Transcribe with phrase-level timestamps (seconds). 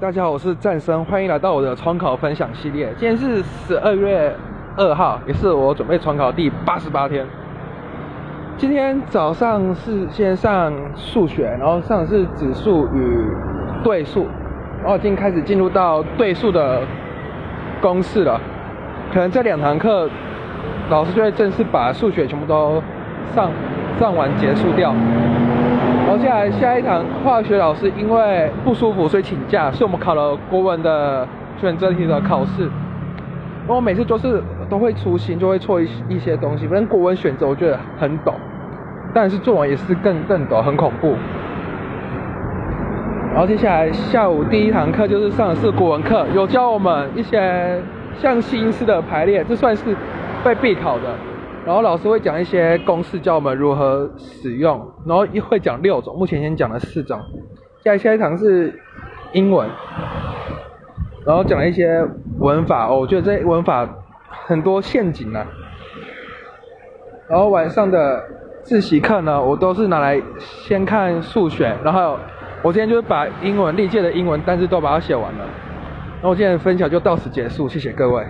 [0.00, 2.88] 大家好，我是战生，欢迎来到我的重考分享系列。
[2.96, 4.34] 今天是十二月
[4.74, 7.26] 二号，也是我准备重考第八十八天。
[8.56, 13.26] 今天早上是先上数学，然后上的是指数与
[13.84, 14.26] 对数，
[14.80, 16.80] 然后已经开始进入到对数的
[17.82, 18.40] 公式了。
[19.12, 20.08] 可能这两堂课，
[20.88, 22.82] 老师就会正式把数学全部都
[23.34, 23.50] 上
[23.98, 24.94] 上完结束掉。
[26.10, 31.24] 然后接下来下一堂化学老师因为不舒服，所以请假，所以我们考了国文的
[31.60, 32.68] 选择题的考试。
[33.68, 36.66] 我每次就是都会粗心，就会错一一些东西。
[36.66, 38.34] 反正国文选择我觉得很懂，
[39.14, 41.14] 但是作文也是更更懂，很恐怖。
[43.32, 47.80] 然后接下来下午第一堂课就是上的是国文课，有教我们一些
[48.16, 49.94] 像新式的排列，这算是
[50.42, 51.04] 被必考的。
[51.66, 54.80] 然后老师会讲一些公式，教我们如何使用。
[55.06, 57.20] 然后一会讲六种，目前先讲了四种。
[57.84, 58.78] 下下一堂是
[59.32, 59.68] 英文，
[61.24, 62.04] 然后讲了一些
[62.38, 63.88] 文法哦，我觉得这文法
[64.46, 65.46] 很多陷阱啊。
[67.28, 68.24] 然后晚上的
[68.62, 72.18] 自习课呢，我都是拿来先看数学，然后
[72.62, 75.44] 我今天就是把英文历届的英文单词都把它写完了。
[76.22, 78.26] 那我今天的分享就到此结束，谢谢各位。